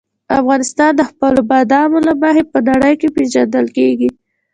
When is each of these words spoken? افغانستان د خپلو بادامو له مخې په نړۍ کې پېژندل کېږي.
افغانستان 0.39 0.91
د 0.95 1.01
خپلو 1.09 1.39
بادامو 1.49 1.99
له 2.07 2.13
مخې 2.21 2.43
په 2.51 2.57
نړۍ 2.69 2.93
کې 2.99 3.09
پېژندل 3.15 3.67
کېږي. 3.77 4.09